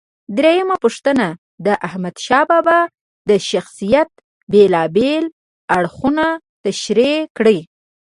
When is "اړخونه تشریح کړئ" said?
5.77-7.59